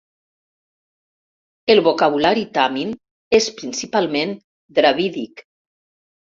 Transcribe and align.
El 1.73 1.81
vocabulari 1.87 2.45
tàmil 2.55 2.95
és 3.41 3.51
principalment 3.61 4.35
dravídic. 4.81 5.47